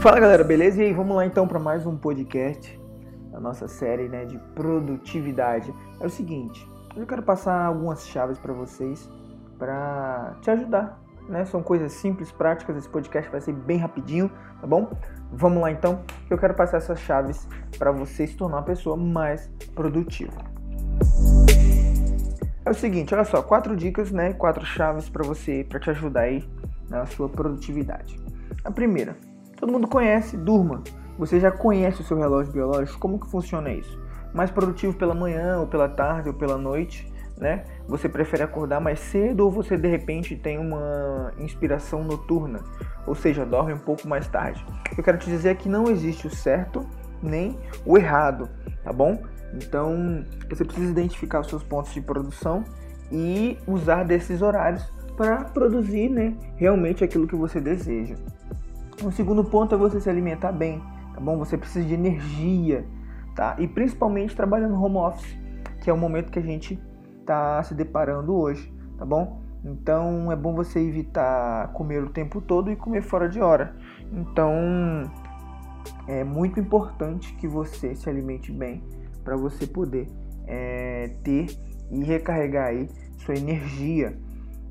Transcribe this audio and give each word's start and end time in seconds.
Fala 0.00 0.18
galera, 0.18 0.42
beleza? 0.42 0.82
E 0.82 0.86
aí, 0.86 0.92
vamos 0.94 1.14
lá 1.14 1.26
então 1.26 1.46
para 1.46 1.58
mais 1.58 1.84
um 1.84 1.94
podcast 1.94 2.80
da 3.30 3.38
nossa 3.38 3.68
série 3.68 4.08
né, 4.08 4.24
de 4.24 4.38
produtividade. 4.54 5.74
É 6.00 6.06
o 6.06 6.08
seguinte, 6.08 6.66
eu 6.96 7.06
quero 7.06 7.22
passar 7.22 7.66
algumas 7.66 8.08
chaves 8.08 8.38
para 8.38 8.54
vocês 8.54 9.06
para 9.58 10.38
te 10.40 10.50
ajudar. 10.52 10.98
Né? 11.28 11.44
São 11.44 11.62
coisas 11.62 11.92
simples, 11.92 12.32
práticas. 12.32 12.78
Esse 12.78 12.88
podcast 12.88 13.30
vai 13.30 13.42
ser 13.42 13.52
bem 13.52 13.76
rapidinho, 13.76 14.30
tá 14.58 14.66
bom? 14.66 14.90
Vamos 15.30 15.60
lá 15.60 15.70
então, 15.70 16.00
eu 16.30 16.38
quero 16.38 16.54
passar 16.54 16.78
essas 16.78 16.98
chaves 17.00 17.46
para 17.78 17.92
você 17.92 18.26
se 18.26 18.34
tornar 18.34 18.56
uma 18.56 18.62
pessoa 18.62 18.96
mais 18.96 19.50
produtiva. 19.74 20.40
É 22.64 22.70
o 22.70 22.74
seguinte, 22.74 23.14
olha 23.14 23.24
só, 23.24 23.42
quatro 23.42 23.76
dicas, 23.76 24.10
né? 24.10 24.32
Quatro 24.32 24.64
chaves 24.64 25.10
para 25.10 25.22
você, 25.22 25.62
para 25.62 25.78
te 25.78 25.90
ajudar 25.90 26.22
aí 26.22 26.42
na 26.88 27.04
sua 27.04 27.28
produtividade. 27.28 28.18
A 28.64 28.70
primeira, 28.70 29.14
Todo 29.60 29.72
mundo 29.72 29.86
conhece, 29.86 30.38
durma. 30.38 30.82
Você 31.18 31.38
já 31.38 31.50
conhece 31.50 32.00
o 32.00 32.04
seu 32.04 32.16
relógio 32.16 32.50
biológico? 32.50 32.98
Como 32.98 33.20
que 33.20 33.30
funciona 33.30 33.70
isso? 33.70 34.00
Mais 34.32 34.50
produtivo 34.50 34.94
pela 34.94 35.14
manhã, 35.14 35.60
ou 35.60 35.66
pela 35.66 35.86
tarde, 35.86 36.30
ou 36.30 36.34
pela 36.34 36.56
noite, 36.56 37.12
né? 37.38 37.64
Você 37.86 38.08
prefere 38.08 38.42
acordar 38.42 38.80
mais 38.80 38.98
cedo 39.00 39.40
ou 39.40 39.50
você 39.50 39.76
de 39.76 39.86
repente 39.86 40.34
tem 40.34 40.58
uma 40.58 41.32
inspiração 41.38 42.02
noturna, 42.02 42.60
ou 43.06 43.14
seja, 43.14 43.44
dorme 43.44 43.74
um 43.74 43.78
pouco 43.78 44.08
mais 44.08 44.26
tarde? 44.28 44.64
Eu 44.96 45.04
quero 45.04 45.18
te 45.18 45.28
dizer 45.28 45.56
que 45.56 45.68
não 45.68 45.90
existe 45.90 46.26
o 46.26 46.30
certo 46.30 46.86
nem 47.22 47.58
o 47.84 47.98
errado, 47.98 48.48
tá 48.82 48.92
bom? 48.92 49.22
Então, 49.52 50.24
você 50.48 50.64
precisa 50.64 50.90
identificar 50.90 51.40
os 51.40 51.48
seus 51.48 51.62
pontos 51.62 51.92
de 51.92 52.00
produção 52.00 52.64
e 53.12 53.58
usar 53.66 54.04
desses 54.04 54.40
horários 54.40 54.90
para 55.16 55.44
produzir, 55.44 56.08
né, 56.08 56.34
realmente 56.56 57.04
aquilo 57.04 57.26
que 57.26 57.36
você 57.36 57.60
deseja. 57.60 58.14
O 59.02 59.10
segundo 59.10 59.42
ponto 59.42 59.74
é 59.74 59.78
você 59.78 59.98
se 59.98 60.10
alimentar 60.10 60.52
bem, 60.52 60.82
tá 61.14 61.20
bom? 61.20 61.38
Você 61.38 61.56
precisa 61.56 61.86
de 61.86 61.94
energia, 61.94 62.84
tá? 63.34 63.56
E 63.58 63.66
principalmente 63.66 64.36
trabalhando 64.36 64.74
no 64.74 64.84
home 64.84 64.96
office, 64.96 65.36
que 65.80 65.88
é 65.88 65.92
o 65.92 65.96
momento 65.96 66.30
que 66.30 66.38
a 66.38 66.42
gente 66.42 66.78
está 67.20 67.62
se 67.62 67.74
deparando 67.74 68.34
hoje, 68.34 68.72
tá 68.98 69.06
bom? 69.06 69.40
Então 69.64 70.30
é 70.30 70.36
bom 70.36 70.54
você 70.54 70.80
evitar 70.80 71.72
comer 71.72 72.02
o 72.02 72.10
tempo 72.10 72.40
todo 72.40 72.70
e 72.70 72.76
comer 72.76 73.02
fora 73.02 73.28
de 73.28 73.40
hora. 73.40 73.74
Então 74.12 74.54
é 76.06 76.22
muito 76.22 76.60
importante 76.60 77.32
que 77.34 77.48
você 77.48 77.94
se 77.94 78.08
alimente 78.08 78.52
bem 78.52 78.82
para 79.24 79.36
você 79.36 79.66
poder 79.66 80.08
é, 80.46 81.14
ter 81.22 81.46
e 81.90 82.04
recarregar 82.04 82.68
aí 82.68 82.88
sua 83.18 83.34
energia, 83.34 84.16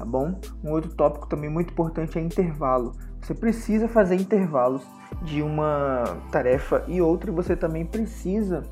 tá 0.00 0.04
bom? 0.06 0.34
Um 0.64 0.70
outro 0.70 0.90
tópico 0.94 1.26
também 1.26 1.50
muito 1.50 1.72
importante 1.72 2.18
é 2.18 2.22
intervalo. 2.22 2.92
Você 3.20 3.34
precisa 3.34 3.86
fazer 3.86 4.14
intervalos 4.14 4.82
de 5.22 5.42
uma 5.42 6.04
tarefa 6.32 6.82
e 6.88 7.02
outra, 7.02 7.30
e 7.30 7.34
você 7.34 7.54
também 7.54 7.84
precisa. 7.84 8.62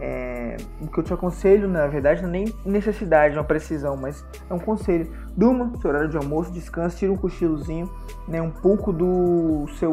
É, 0.00 0.56
o 0.80 0.86
que 0.86 0.98
eu 1.00 1.02
te 1.02 1.12
aconselho, 1.12 1.66
na 1.66 1.88
verdade, 1.88 2.22
não 2.22 2.28
é 2.28 2.32
nem 2.32 2.54
necessidade, 2.64 3.36
uma 3.36 3.42
precisão, 3.42 3.96
mas 3.96 4.24
é 4.48 4.54
um 4.54 4.58
conselho. 4.60 5.12
Durma, 5.36 5.72
seu 5.80 5.90
horário 5.90 6.08
de 6.08 6.16
almoço, 6.16 6.52
descanse, 6.52 6.98
tira 6.98 7.10
um 7.10 7.16
cochilozinho, 7.16 7.90
né, 8.28 8.40
um 8.40 8.52
pouco 8.52 8.92
do 8.92 9.66
seu 9.80 9.92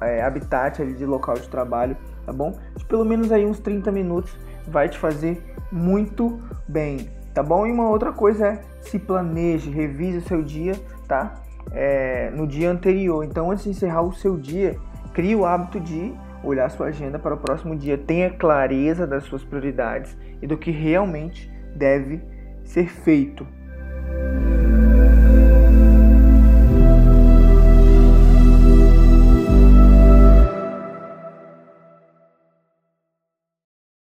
é, 0.00 0.22
habitat 0.22 0.80
ali 0.80 0.94
de 0.94 1.04
local 1.04 1.34
de 1.34 1.48
trabalho, 1.48 1.96
tá 2.24 2.32
bom? 2.32 2.56
De 2.76 2.84
pelo 2.84 3.04
menos 3.04 3.32
aí 3.32 3.44
uns 3.44 3.58
30 3.58 3.90
minutos 3.90 4.38
vai 4.68 4.88
te 4.88 4.96
fazer 4.96 5.42
muito 5.72 6.40
bem, 6.68 7.10
tá 7.34 7.42
bom? 7.42 7.66
E 7.66 7.72
uma 7.72 7.88
outra 7.88 8.12
coisa 8.12 8.46
é 8.46 8.60
se 8.80 8.98
planeje, 8.98 9.70
revise 9.70 10.18
o 10.18 10.22
seu 10.22 10.42
dia, 10.42 10.74
tá? 11.06 11.40
é, 11.72 12.30
no 12.30 12.46
dia 12.46 12.70
anterior. 12.70 13.24
Então, 13.24 13.50
antes 13.50 13.64
de 13.64 13.70
encerrar 13.70 14.02
o 14.02 14.12
seu 14.12 14.36
dia, 14.36 14.76
crie 15.12 15.34
o 15.34 15.44
hábito 15.44 15.80
de 15.80 16.12
olhar 16.42 16.70
sua 16.70 16.86
agenda 16.86 17.18
para 17.18 17.34
o 17.34 17.38
próximo 17.38 17.76
dia. 17.76 17.98
Tenha 17.98 18.30
clareza 18.30 19.06
das 19.06 19.24
suas 19.24 19.44
prioridades 19.44 20.16
e 20.40 20.46
do 20.46 20.56
que 20.56 20.70
realmente 20.70 21.50
deve 21.74 22.20
ser 22.64 22.88
feito. 22.88 23.46